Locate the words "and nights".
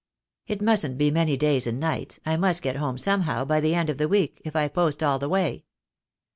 1.67-2.19